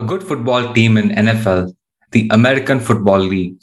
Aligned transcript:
A 0.00 0.06
good 0.06 0.22
football 0.22 0.72
team 0.72 0.96
in 0.96 1.10
NFL, 1.10 1.76
the 2.12 2.26
American 2.32 2.80
Football 2.80 3.18
League, 3.18 3.56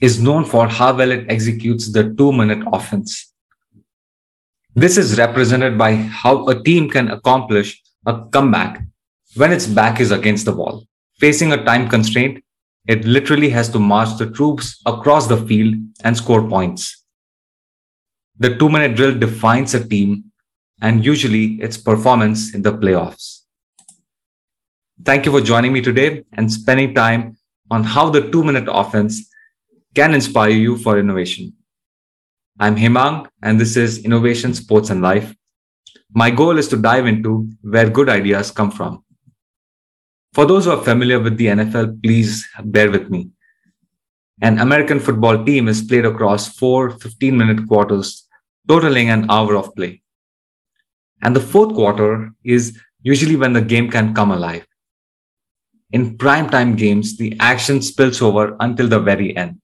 is 0.00 0.22
known 0.22 0.44
for 0.44 0.68
how 0.68 0.94
well 0.96 1.10
it 1.10 1.26
executes 1.28 1.90
the 1.90 2.14
two 2.14 2.30
minute 2.30 2.64
offense. 2.72 3.32
This 4.76 4.96
is 4.96 5.18
represented 5.18 5.76
by 5.76 5.96
how 5.96 6.46
a 6.46 6.62
team 6.62 6.88
can 6.88 7.10
accomplish 7.10 7.82
a 8.06 8.24
comeback 8.26 8.84
when 9.34 9.50
its 9.50 9.66
back 9.66 9.98
is 9.98 10.12
against 10.12 10.44
the 10.44 10.52
wall. 10.52 10.86
Facing 11.18 11.52
a 11.52 11.64
time 11.64 11.88
constraint, 11.88 12.44
it 12.86 13.04
literally 13.04 13.50
has 13.50 13.68
to 13.70 13.80
march 13.80 14.16
the 14.16 14.30
troops 14.30 14.80
across 14.86 15.26
the 15.26 15.44
field 15.44 15.74
and 16.04 16.16
score 16.16 16.48
points. 16.48 17.04
The 18.38 18.56
two 18.56 18.68
minute 18.68 18.94
drill 18.94 19.18
defines 19.18 19.74
a 19.74 19.84
team 19.84 20.30
and 20.80 21.04
usually 21.04 21.54
its 21.54 21.76
performance 21.76 22.54
in 22.54 22.62
the 22.62 22.72
playoffs. 22.72 23.37
Thank 25.04 25.26
you 25.26 25.32
for 25.32 25.40
joining 25.40 25.72
me 25.72 25.80
today 25.80 26.24
and 26.32 26.52
spending 26.52 26.92
time 26.92 27.36
on 27.70 27.84
how 27.84 28.10
the 28.10 28.30
two 28.30 28.42
minute 28.42 28.68
offense 28.68 29.30
can 29.94 30.12
inspire 30.12 30.50
you 30.50 30.76
for 30.76 30.98
innovation. 30.98 31.52
I'm 32.58 32.74
Himang, 32.74 33.28
and 33.40 33.60
this 33.60 33.76
is 33.76 34.04
Innovation, 34.04 34.54
Sports, 34.54 34.90
and 34.90 35.00
Life. 35.00 35.32
My 36.12 36.30
goal 36.30 36.58
is 36.58 36.66
to 36.68 36.76
dive 36.76 37.06
into 37.06 37.48
where 37.62 37.88
good 37.88 38.08
ideas 38.08 38.50
come 38.50 38.72
from. 38.72 39.04
For 40.32 40.44
those 40.44 40.64
who 40.64 40.72
are 40.72 40.82
familiar 40.82 41.20
with 41.20 41.36
the 41.36 41.46
NFL, 41.46 42.02
please 42.02 42.44
bear 42.64 42.90
with 42.90 43.08
me. 43.08 43.30
An 44.40 44.58
American 44.58 44.98
football 44.98 45.44
team 45.44 45.68
is 45.68 45.82
played 45.82 46.06
across 46.06 46.56
four 46.56 46.90
15 46.90 47.36
minute 47.36 47.68
quarters, 47.68 48.26
totaling 48.66 49.10
an 49.10 49.30
hour 49.30 49.56
of 49.56 49.74
play. 49.76 50.02
And 51.22 51.36
the 51.36 51.40
fourth 51.40 51.74
quarter 51.74 52.32
is 52.42 52.76
usually 53.02 53.36
when 53.36 53.52
the 53.52 53.62
game 53.62 53.88
can 53.90 54.12
come 54.12 54.32
alive. 54.32 54.67
In 55.90 56.18
primetime 56.18 56.76
games, 56.76 57.16
the 57.16 57.36
action 57.40 57.80
spills 57.80 58.20
over 58.20 58.56
until 58.60 58.88
the 58.88 59.00
very 59.00 59.36
end. 59.36 59.60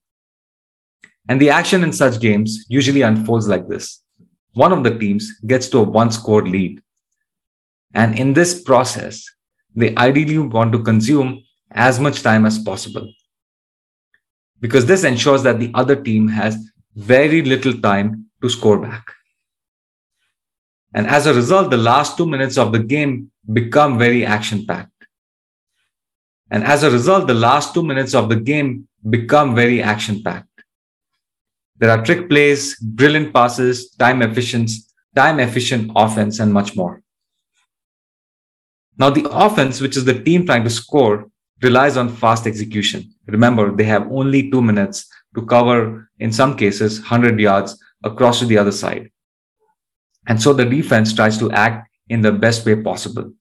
And 1.28 1.40
the 1.40 1.50
action 1.50 1.82
in 1.82 1.92
such 1.92 2.20
games 2.20 2.64
usually 2.68 3.02
unfolds 3.02 3.48
like 3.48 3.68
this. 3.68 4.02
One 4.54 4.72
of 4.72 4.84
the 4.84 4.98
teams 4.98 5.30
gets 5.46 5.68
to 5.68 5.78
a 5.78 5.82
one 5.82 6.10
score 6.10 6.46
lead. 6.46 6.80
And 7.92 8.18
in 8.18 8.32
this 8.32 8.62
process, 8.62 9.24
they 9.74 9.94
ideally 9.96 10.38
want 10.38 10.72
to 10.72 10.82
consume 10.82 11.42
as 11.72 12.00
much 12.00 12.22
time 12.22 12.46
as 12.46 12.58
possible. 12.58 13.12
Because 14.60 14.86
this 14.86 15.04
ensures 15.04 15.42
that 15.42 15.58
the 15.58 15.70
other 15.74 15.96
team 15.96 16.28
has 16.28 16.56
very 16.94 17.42
little 17.42 17.74
time 17.80 18.26
to 18.40 18.48
score 18.48 18.78
back. 18.78 19.04
And 20.94 21.06
as 21.06 21.26
a 21.26 21.34
result, 21.34 21.70
the 21.70 21.76
last 21.76 22.16
two 22.16 22.26
minutes 22.26 22.56
of 22.56 22.72
the 22.72 22.78
game 22.78 23.30
become 23.52 23.98
very 23.98 24.24
action 24.24 24.64
packed. 24.64 24.93
And 26.54 26.62
as 26.62 26.84
a 26.84 26.90
result, 26.90 27.26
the 27.26 27.34
last 27.34 27.74
two 27.74 27.82
minutes 27.82 28.14
of 28.14 28.28
the 28.28 28.36
game 28.36 28.86
become 29.10 29.56
very 29.56 29.82
action 29.82 30.22
packed. 30.22 30.62
There 31.78 31.90
are 31.90 32.04
trick 32.04 32.28
plays, 32.28 32.78
brilliant 32.78 33.34
passes, 33.34 33.90
time 33.96 34.22
efficient, 34.22 34.70
time 35.16 35.40
efficient 35.40 35.90
offense, 35.96 36.38
and 36.38 36.52
much 36.52 36.76
more. 36.76 37.02
Now, 38.96 39.10
the 39.10 39.28
offense, 39.32 39.80
which 39.80 39.96
is 39.96 40.04
the 40.04 40.22
team 40.22 40.46
trying 40.46 40.62
to 40.62 40.70
score, 40.70 41.28
relies 41.60 41.96
on 41.96 42.08
fast 42.08 42.46
execution. 42.46 43.12
Remember, 43.26 43.74
they 43.74 43.90
have 43.94 44.06
only 44.12 44.48
two 44.48 44.62
minutes 44.62 45.08
to 45.34 45.44
cover, 45.44 46.08
in 46.20 46.30
some 46.30 46.56
cases, 46.56 47.00
100 47.00 47.40
yards 47.40 47.76
across 48.04 48.38
to 48.38 48.46
the 48.46 48.58
other 48.58 48.70
side. 48.70 49.10
And 50.28 50.40
so 50.40 50.52
the 50.52 50.64
defense 50.64 51.12
tries 51.12 51.36
to 51.38 51.50
act 51.50 51.90
in 52.08 52.20
the 52.20 52.30
best 52.30 52.64
way 52.64 52.80
possible. 52.80 53.32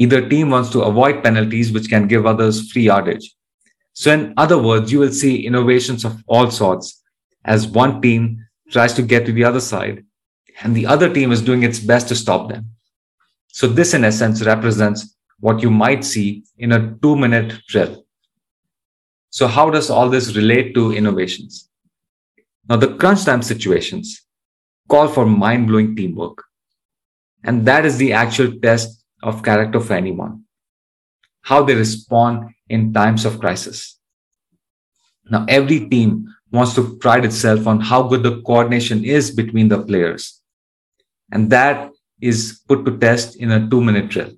Either 0.00 0.26
team 0.26 0.48
wants 0.48 0.70
to 0.70 0.80
avoid 0.80 1.22
penalties, 1.22 1.72
which 1.72 1.90
can 1.90 2.08
give 2.08 2.24
others 2.24 2.72
free 2.72 2.84
yardage. 2.84 3.36
So, 3.92 4.10
in 4.12 4.32
other 4.38 4.56
words, 4.56 4.90
you 4.90 4.98
will 4.98 5.12
see 5.12 5.46
innovations 5.46 6.06
of 6.06 6.24
all 6.26 6.50
sorts 6.50 7.02
as 7.44 7.68
one 7.68 8.00
team 8.00 8.42
tries 8.70 8.94
to 8.94 9.02
get 9.02 9.26
to 9.26 9.32
the 9.32 9.44
other 9.44 9.60
side 9.60 10.04
and 10.62 10.74
the 10.74 10.86
other 10.86 11.12
team 11.12 11.32
is 11.32 11.42
doing 11.42 11.64
its 11.64 11.78
best 11.78 12.08
to 12.08 12.14
stop 12.14 12.48
them. 12.48 12.70
So, 13.48 13.66
this 13.66 13.92
in 13.92 14.04
essence 14.04 14.42
represents 14.42 15.16
what 15.38 15.60
you 15.60 15.70
might 15.70 16.02
see 16.02 16.44
in 16.56 16.72
a 16.72 16.96
two 17.02 17.14
minute 17.14 17.60
drill. 17.68 18.06
So, 19.28 19.46
how 19.46 19.68
does 19.68 19.90
all 19.90 20.08
this 20.08 20.34
relate 20.34 20.74
to 20.76 20.92
innovations? 20.92 21.68
Now, 22.70 22.76
the 22.76 22.94
crunch 22.94 23.24
time 23.24 23.42
situations 23.42 24.22
call 24.88 25.08
for 25.08 25.26
mind 25.26 25.66
blowing 25.66 25.94
teamwork. 25.94 26.42
And 27.44 27.66
that 27.66 27.84
is 27.84 27.98
the 27.98 28.14
actual 28.14 28.58
test 28.60 28.99
of 29.22 29.42
character 29.42 29.80
for 29.80 29.94
anyone 29.94 30.44
how 31.42 31.62
they 31.62 31.74
respond 31.74 32.50
in 32.68 32.92
times 32.92 33.24
of 33.24 33.40
crisis. 33.40 33.98
Now, 35.30 35.44
every 35.48 35.88
team 35.88 36.26
wants 36.50 36.74
to 36.74 36.96
pride 36.96 37.24
itself 37.24 37.66
on 37.66 37.80
how 37.80 38.02
good 38.02 38.22
the 38.22 38.40
coordination 38.42 39.04
is 39.04 39.30
between 39.30 39.68
the 39.68 39.82
players. 39.82 40.40
And 41.32 41.50
that 41.50 41.90
is 42.20 42.60
put 42.66 42.84
to 42.84 42.98
test 42.98 43.36
in 43.36 43.50
a 43.50 43.68
two 43.70 43.80
minute 43.80 44.08
drill. 44.08 44.32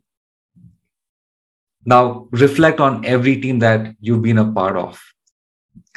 Now, 1.85 2.29
reflect 2.31 2.79
on 2.79 3.05
every 3.05 3.41
team 3.41 3.59
that 3.61 3.97
you've 4.01 4.23
been 4.23 4.39
a 4.39 4.53
part 4.53 4.77
of. 4.77 5.01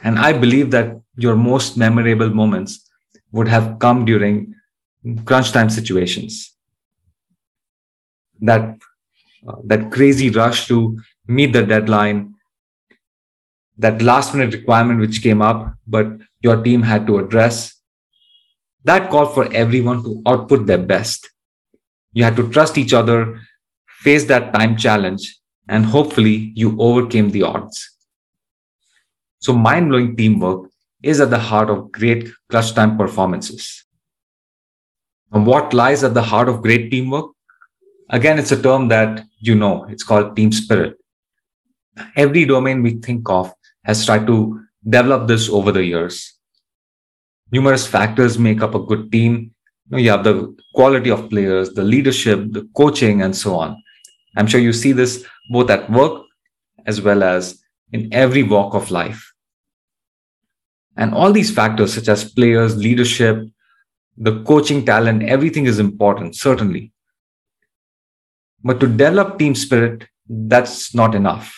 And 0.03 0.17
I 0.17 0.33
believe 0.33 0.71
that 0.71 0.99
your 1.15 1.35
most 1.35 1.77
memorable 1.77 2.29
moments 2.29 2.89
would 3.31 3.47
have 3.47 3.77
come 3.79 4.05
during 4.05 4.55
crunch 5.25 5.51
time 5.51 5.69
situations. 5.69 6.54
That, 8.41 8.77
uh, 9.47 9.55
that 9.65 9.91
crazy 9.91 10.29
rush 10.29 10.67
to 10.67 10.99
meet 11.27 11.53
the 11.53 11.63
deadline, 11.63 12.35
that 13.77 14.01
last 14.01 14.33
minute 14.33 14.53
requirement 14.53 14.99
which 14.99 15.21
came 15.21 15.41
up, 15.41 15.73
but 15.87 16.07
your 16.41 16.63
team 16.63 16.81
had 16.81 17.07
to 17.07 17.17
address. 17.17 17.75
That 18.83 19.09
called 19.09 19.33
for 19.33 19.51
everyone 19.53 20.03
to 20.03 20.21
output 20.25 20.65
their 20.65 20.77
best. 20.77 21.29
You 22.13 22.23
had 22.23 22.35
to 22.37 22.49
trust 22.49 22.77
each 22.77 22.93
other, 22.93 23.39
face 23.87 24.25
that 24.25 24.53
time 24.53 24.77
challenge, 24.77 25.37
and 25.67 25.85
hopefully 25.85 26.53
you 26.55 26.79
overcame 26.79 27.31
the 27.31 27.43
odds. 27.43 27.91
So 29.39 29.53
mind 29.53 29.89
blowing 29.89 30.15
teamwork 30.15 30.69
is 31.03 31.19
at 31.19 31.29
the 31.29 31.39
heart 31.39 31.69
of 31.69 31.91
great 31.91 32.29
clutch 32.49 32.73
time 32.73 32.97
performances. 32.97 33.83
And 35.31 35.45
what 35.45 35.73
lies 35.73 36.03
at 36.03 36.13
the 36.13 36.23
heart 36.23 36.47
of 36.47 36.61
great 36.61 36.89
teamwork? 36.89 37.34
Again, 38.09 38.37
it's 38.37 38.51
a 38.51 38.61
term 38.61 38.87
that 38.89 39.25
you 39.39 39.55
know, 39.55 39.85
it's 39.85 40.03
called 40.03 40.35
team 40.35 40.51
spirit. 40.51 40.97
Every 42.15 42.45
domain 42.45 42.83
we 42.83 42.95
think 42.95 43.29
of 43.29 43.53
has 43.83 44.05
tried 44.05 44.27
to 44.27 44.59
develop 44.87 45.27
this 45.27 45.49
over 45.49 45.71
the 45.71 45.83
years. 45.83 46.33
Numerous 47.51 47.87
factors 47.87 48.37
make 48.37 48.61
up 48.61 48.75
a 48.75 48.79
good 48.79 49.11
team. 49.11 49.51
You, 49.91 50.09
have 50.09 50.23
the 50.23 50.55
quality 50.73 51.11
of 51.11 51.29
players, 51.29 51.69
the 51.73 51.83
leadership, 51.83 52.51
the 52.51 52.67
coaching, 52.75 53.21
and 53.21 53.35
so 53.35 53.55
on. 53.55 53.81
I'm 54.35 54.47
sure 54.47 54.59
you 54.59 54.73
see 54.73 54.91
this 54.91 55.25
both 55.51 55.69
at 55.69 55.89
work 55.89 56.23
as 56.85 57.01
well 57.01 57.23
as 57.23 57.61
in 57.91 58.13
every 58.13 58.43
walk 58.43 58.73
of 58.73 58.91
life. 58.91 59.31
And 60.97 61.13
all 61.13 61.31
these 61.31 61.51
factors, 61.51 61.93
such 61.93 62.07
as 62.07 62.31
players, 62.31 62.75
leadership, 62.77 63.45
the 64.17 64.43
coaching 64.43 64.85
talent, 64.85 65.23
everything 65.23 65.65
is 65.65 65.77
important, 65.77 66.35
certainly. 66.35 66.93
But 68.65 68.79
to 68.79 68.87
develop 68.87 69.37
team 69.37 69.53
spirit, 69.53 70.07
that's 70.27 70.95
not 70.95 71.13
enough. 71.13 71.55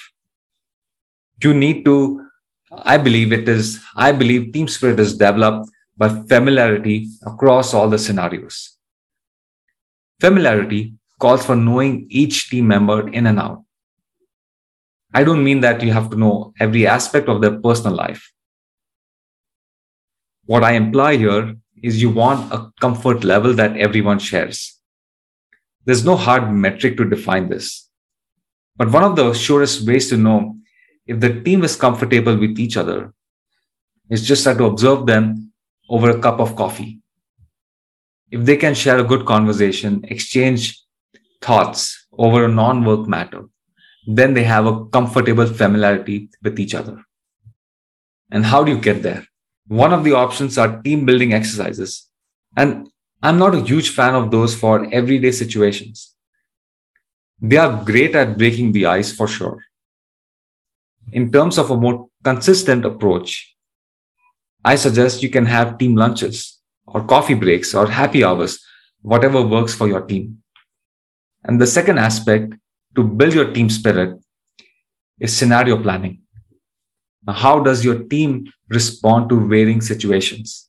You 1.41 1.53
need 1.53 1.85
to, 1.85 2.28
I 2.72 2.97
believe 2.97 3.31
it 3.31 3.47
is, 3.47 3.79
I 3.95 4.12
believe 4.12 4.51
team 4.51 4.68
spirit 4.68 5.00
is 5.00 5.18
developed 5.18 5.69
by 5.95 6.09
familiarity 6.09 7.07
across 7.25 7.73
all 7.73 7.90
the 7.90 7.97
scenarios. 7.97 8.78
Familiarity 10.19 10.95
calls 11.18 11.45
for 11.45 11.56
knowing 11.56 12.07
each 12.09 12.50
team 12.50 12.68
member 12.68 13.07
in 13.07 13.25
and 13.25 13.39
out. 13.39 13.63
I 15.13 15.24
don't 15.24 15.45
mean 15.45 15.62
that 15.62 15.81
you 15.81 15.94
have 15.94 16.09
to 16.09 16.18
know 16.18 16.54
every 16.59 16.86
aspect 16.86 17.30
of 17.30 17.39
their 17.42 17.57
personal 17.57 17.95
life. 17.95 18.33
What 20.45 20.65
I 20.65 20.74
imply 20.74 21.15
here 21.15 21.56
is 21.81 22.01
you 22.01 22.09
want 22.09 22.51
a 22.51 22.69
comfort 22.81 23.24
level 23.24 23.54
that 23.54 23.77
everyone 23.77 24.19
shares. 24.19 24.76
There's 25.88 26.04
no 26.04 26.18
hard 26.18 26.51
metric 26.51 26.98
to 26.98 27.10
define 27.10 27.48
this. 27.48 27.89
But 28.75 28.92
one 28.92 29.06
of 29.06 29.16
the 29.16 29.34
surest 29.34 29.88
ways 29.88 30.10
to 30.10 30.18
know 30.18 30.57
if 31.06 31.22
the 31.22 31.42
team 31.42 31.63
is 31.63 31.78
comfortable 31.78 32.38
with 32.38 32.60
each 32.60 32.75
other 32.75 33.13
is 34.10 34.28
just 34.28 34.44
to 34.44 34.66
observe 34.66 35.06
them 35.06 35.54
over 35.89 36.10
a 36.10 36.19
cup 36.19 36.42
of 36.42 36.57
coffee. 36.57 37.00
If 38.30 38.44
they 38.44 38.57
can 38.57 38.74
share 38.74 39.00
a 39.00 39.04
good 39.06 39.25
conversation, 39.25 40.04
exchange 40.10 40.78
thoughts 41.42 42.07
over 42.12 42.44
a 42.44 42.50
non 42.50 42.83
work 42.83 43.07
matter, 43.07 43.45
then 44.06 44.33
they 44.33 44.44
have 44.44 44.66
a 44.66 44.86
comfortable 44.88 45.48
familiarity 45.48 46.30
with 46.44 46.60
each 46.60 46.75
other. 46.75 47.01
And 48.30 48.45
how 48.45 48.62
do 48.62 48.74
you 48.74 48.78
get 48.78 49.04
there? 49.04 49.25
One 49.69 49.94
of 49.94 50.04
the 50.04 50.12
options 50.12 50.57
are 50.57 50.81
team 50.81 51.06
building 51.06 51.33
exercises. 51.33 52.10
And 52.57 52.90
I'm 53.22 53.40
not 53.40 53.56
a 53.56 53.62
huge 53.62 53.90
fan 53.90 54.14
of 54.14 54.30
those 54.30 54.56
for 54.56 54.88
everyday 54.94 55.31
situations. 55.31 56.14
They 57.42 57.58
are 57.58 57.84
great 57.84 58.16
at 58.16 58.38
breaking 58.38 58.72
the 58.72 58.86
ice 58.86 59.12
for 59.12 59.28
sure. 59.28 59.64
In 61.12 61.31
terms 61.31 61.58
of 61.58 61.72
a 61.72 61.78
more 61.78 62.10
consistent 62.24 62.86
approach, 62.86 63.56
I 64.64 64.75
suggest 64.75 65.24
you 65.24 65.30
can 65.30 65.46
have 65.46 65.78
team 65.78 65.96
lunches 65.96 66.60
or 66.86 67.04
coffee 67.06 67.34
breaks 67.34 67.74
or 67.74 67.88
happy 67.88 68.24
hours, 68.24 68.60
whatever 69.02 69.42
works 69.42 69.74
for 69.74 69.88
your 69.88 70.02
team. 70.02 70.44
And 71.44 71.62
the 71.62 71.68
second 71.68 71.98
aspect 71.98 72.54
to 72.96 73.04
build 73.04 73.34
your 73.34 73.52
team 73.52 73.69
spirit 73.69 74.19
is 75.19 75.36
scenario 75.36 75.81
planning. 75.81 76.22
Now, 77.25 77.34
how 77.34 77.60
does 77.62 77.84
your 77.84 78.04
team 78.04 78.52
respond 78.69 79.30
to 79.30 79.48
varying 79.48 79.81
situations? 79.81 80.67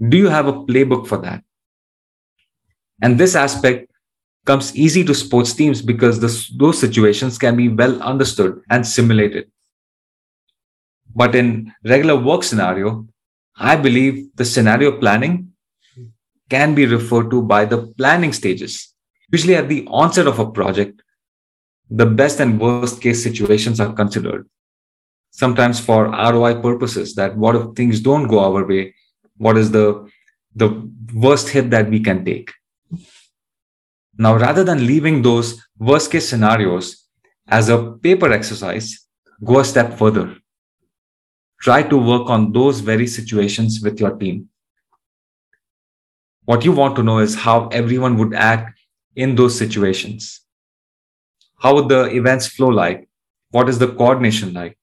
Do 0.00 0.16
you 0.16 0.28
have 0.28 0.46
a 0.46 0.52
playbook 0.52 1.06
for 1.06 1.18
that? 1.18 1.42
And 3.02 3.18
this 3.18 3.34
aspect 3.34 3.90
comes 4.44 4.76
easy 4.76 5.04
to 5.04 5.14
sports 5.14 5.52
teams 5.52 5.80
because 5.80 6.20
this, 6.20 6.50
those 6.56 6.78
situations 6.78 7.38
can 7.38 7.56
be 7.56 7.68
well 7.68 8.02
understood 8.02 8.60
and 8.70 8.86
simulated. 8.86 9.50
But 11.14 11.34
in 11.34 11.72
regular 11.84 12.16
work 12.16 12.42
scenario, 12.42 13.06
I 13.56 13.76
believe 13.76 14.34
the 14.34 14.44
scenario 14.44 14.98
planning 14.98 15.52
can 16.50 16.74
be 16.74 16.86
referred 16.86 17.30
to 17.30 17.40
by 17.42 17.64
the 17.64 17.86
planning 17.96 18.32
stages. 18.32 18.92
Usually 19.32 19.54
at 19.54 19.68
the 19.68 19.86
onset 19.88 20.26
of 20.26 20.38
a 20.38 20.50
project, 20.50 21.00
the 21.88 22.06
best 22.06 22.40
and 22.40 22.60
worst 22.60 23.00
case 23.00 23.22
situations 23.22 23.80
are 23.80 23.92
considered. 23.92 24.48
Sometimes 25.30 25.80
for 25.80 26.06
ROI 26.06 26.60
purposes, 26.60 27.14
that 27.14 27.36
what 27.36 27.56
if 27.56 27.74
things 27.74 28.00
don't 28.00 28.26
go 28.26 28.40
our 28.40 28.66
way? 28.66 28.94
What 29.36 29.56
is 29.56 29.70
the, 29.70 30.08
the 30.54 30.90
worst 31.12 31.48
hit 31.48 31.70
that 31.70 31.90
we 31.90 32.00
can 32.00 32.24
take? 32.24 32.52
Now, 34.16 34.36
rather 34.36 34.62
than 34.62 34.86
leaving 34.86 35.22
those 35.22 35.60
worst 35.78 36.12
case 36.12 36.28
scenarios 36.28 37.08
as 37.48 37.68
a 37.68 37.92
paper 38.02 38.32
exercise, 38.32 39.06
go 39.44 39.58
a 39.58 39.64
step 39.64 39.98
further. 39.98 40.36
Try 41.60 41.82
to 41.82 41.96
work 41.96 42.30
on 42.30 42.52
those 42.52 42.80
very 42.80 43.06
situations 43.06 43.80
with 43.82 43.98
your 43.98 44.16
team. 44.16 44.48
What 46.44 46.64
you 46.64 46.72
want 46.72 46.94
to 46.96 47.02
know 47.02 47.18
is 47.18 47.34
how 47.34 47.68
everyone 47.68 48.16
would 48.18 48.34
act 48.34 48.78
in 49.16 49.34
those 49.34 49.56
situations. 49.56 50.42
How 51.58 51.74
would 51.74 51.88
the 51.88 52.14
events 52.14 52.46
flow 52.46 52.68
like? 52.68 53.08
What 53.50 53.68
is 53.68 53.78
the 53.78 53.88
coordination 53.88 54.52
like? 54.52 54.78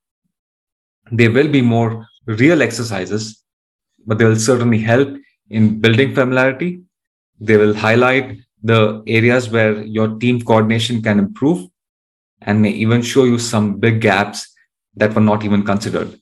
There 1.11 1.31
will 1.31 1.49
be 1.49 1.61
more 1.61 2.07
real 2.25 2.61
exercises, 2.61 3.43
but 4.05 4.17
they 4.17 4.25
will 4.25 4.35
certainly 4.35 4.79
help 4.79 5.09
in 5.49 5.79
building 5.79 6.13
familiarity. 6.13 6.81
They 7.39 7.57
will 7.57 7.73
highlight 7.73 8.39
the 8.63 9.03
areas 9.07 9.49
where 9.49 9.81
your 9.81 10.19
team 10.19 10.41
coordination 10.41 11.01
can 11.01 11.19
improve 11.19 11.67
and 12.41 12.61
may 12.61 12.69
even 12.69 13.01
show 13.01 13.23
you 13.23 13.39
some 13.39 13.79
big 13.79 14.01
gaps 14.01 14.47
that 14.95 15.13
were 15.13 15.21
not 15.21 15.43
even 15.43 15.63
considered. 15.63 16.19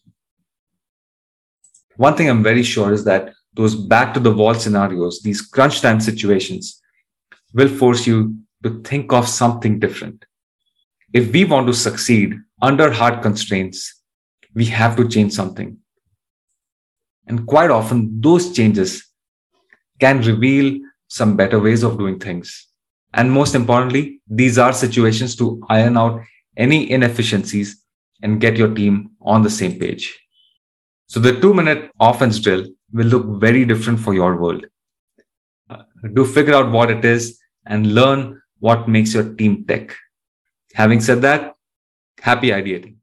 One 1.97 2.15
thing 2.15 2.29
I'm 2.29 2.43
very 2.43 2.63
sure 2.63 2.93
is 2.93 3.03
that 3.05 3.33
those 3.53 3.75
back 3.75 4.13
to 4.13 4.19
the 4.19 4.31
wall 4.31 4.53
scenarios, 4.53 5.21
these 5.21 5.41
crunch 5.41 5.81
time 5.81 5.99
situations, 5.99 6.81
will 7.53 7.67
force 7.67 8.07
you 8.07 8.35
to 8.63 8.81
think 8.83 9.11
of 9.11 9.27
something 9.27 9.79
different. 9.79 10.25
If 11.13 11.31
we 11.33 11.45
want 11.45 11.67
to 11.67 11.73
succeed 11.73 12.35
under 12.61 12.91
hard 12.91 13.21
constraints, 13.21 14.01
we 14.53 14.65
have 14.65 14.95
to 14.97 15.07
change 15.07 15.33
something. 15.33 15.77
And 17.29 17.45
quite 17.47 17.69
often, 17.69 18.19
those 18.19 18.51
changes 18.53 19.07
can 19.99 20.21
reveal 20.21 20.79
some 21.07 21.37
better 21.37 21.59
ways 21.59 21.83
of 21.83 21.97
doing 21.97 22.19
things. 22.19 22.67
And 23.13 23.31
most 23.31 23.55
importantly, 23.55 24.21
these 24.27 24.57
are 24.57 24.73
situations 24.73 25.35
to 25.37 25.61
iron 25.69 25.95
out 25.97 26.21
any 26.57 26.89
inefficiencies 26.91 27.83
and 28.21 28.41
get 28.41 28.57
your 28.57 28.73
team 28.73 29.11
on 29.21 29.43
the 29.43 29.49
same 29.49 29.79
page. 29.79 30.19
So 31.07 31.19
the 31.19 31.39
two 31.39 31.53
minute 31.53 31.91
offense 31.99 32.39
drill 32.39 32.67
will 32.91 33.07
look 33.07 33.39
very 33.39 33.65
different 33.65 33.99
for 33.99 34.13
your 34.13 34.35
world. 34.37 34.65
Uh, 35.69 35.83
do 36.13 36.25
figure 36.25 36.53
out 36.53 36.71
what 36.71 36.91
it 36.91 37.05
is 37.05 37.39
and 37.65 37.95
learn 37.95 38.41
what 38.59 38.87
makes 38.87 39.13
your 39.13 39.33
team 39.35 39.65
tick. 39.65 39.95
Having 40.73 41.01
said 41.01 41.21
that, 41.21 41.55
happy 42.19 42.49
ideating. 42.49 42.98